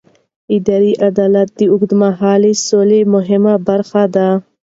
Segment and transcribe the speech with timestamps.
[0.55, 4.27] اداري عدالت د اوږدمهاله سولې مهمه برخه ده